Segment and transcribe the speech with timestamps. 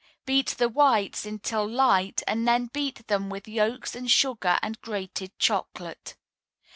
[0.25, 5.37] Beat the whites until light, and then beat them with yolks and sugar and grated
[5.37, 6.15] chocolate.